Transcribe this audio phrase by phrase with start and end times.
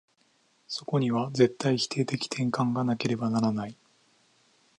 [0.67, 3.77] そこには絶対否定的転換がなければならない。